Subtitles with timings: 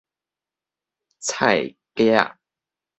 [1.19, 2.39] 菜格仔